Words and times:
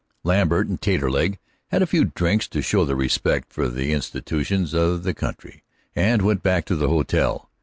Lambert 0.23 0.65
and 0.65 0.81
Taterleg 0.81 1.37
had 1.67 1.83
a 1.83 1.85
few 1.85 2.05
drinks 2.05 2.47
to 2.47 2.63
show 2.63 2.85
their 2.85 2.95
respect 2.95 3.53
for 3.53 3.69
the 3.69 3.93
institutions 3.93 4.73
of 4.73 5.03
the 5.03 5.13
country, 5.13 5.63
and 5.95 6.23
went 6.23 6.41
back 6.41 6.65
to 6.65 6.75
the 6.75 6.87
hotel. 6.89 7.51